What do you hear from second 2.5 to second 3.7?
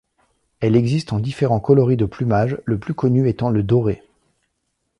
le plus connu étant le